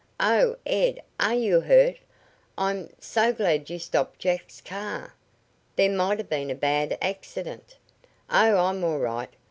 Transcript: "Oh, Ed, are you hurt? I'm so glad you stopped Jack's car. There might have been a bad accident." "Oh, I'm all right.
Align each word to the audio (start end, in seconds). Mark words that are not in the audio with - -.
"Oh, 0.19 0.55
Ed, 0.65 1.03
are 1.19 1.35
you 1.35 1.61
hurt? 1.61 1.97
I'm 2.57 2.89
so 2.99 3.31
glad 3.31 3.69
you 3.69 3.77
stopped 3.77 4.17
Jack's 4.17 4.59
car. 4.59 5.13
There 5.75 5.91
might 5.95 6.17
have 6.17 6.27
been 6.27 6.49
a 6.49 6.55
bad 6.55 6.97
accident." 7.03 7.77
"Oh, 8.27 8.57
I'm 8.57 8.83
all 8.83 8.97
right. 8.97 9.29